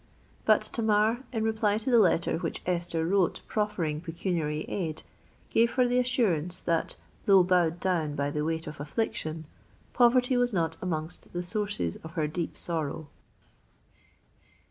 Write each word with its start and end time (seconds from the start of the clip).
But 0.45 0.61
Tamar, 0.73 1.19
in 1.31 1.43
reply 1.43 1.77
to 1.77 1.91
the 1.91 1.99
letter 1.99 2.39
which 2.39 2.63
Esther 2.65 3.05
wrote 3.05 3.41
proffering 3.47 4.01
pecuniary 4.01 4.61
aid, 4.61 5.03
gave 5.51 5.73
her 5.73 5.87
the 5.87 5.99
assurance 5.99 6.59
that, 6.61 6.95
though 7.27 7.43
bowed 7.43 7.79
down 7.79 8.15
by 8.15 8.31
the 8.31 8.43
weight 8.43 8.65
of 8.65 8.79
affliction, 8.79 9.45
poverty 9.93 10.35
was 10.37 10.53
not 10.53 10.75
amongst 10.81 11.31
the 11.33 11.43
sources 11.43 11.97
of 11.97 12.13
her 12.13 12.25
deep 12.25 12.57
sorrow. 12.57 13.09